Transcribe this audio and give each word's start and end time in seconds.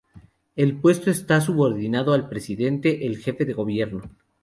El 0.55 0.77
puesto 0.81 1.11
está 1.11 1.41
subordinado 1.41 2.13
al 2.13 2.27
presidente, 2.27 3.05
el 3.05 3.19
jefe 3.19 3.45
de 3.45 3.53
Gobierno. 3.53 4.01